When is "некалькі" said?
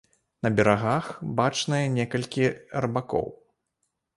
1.99-2.49